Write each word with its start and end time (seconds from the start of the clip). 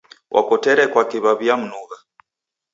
Wakotere 0.35 0.83
kwaki 0.91 1.17
w'aw'iamnugha. 1.23 1.97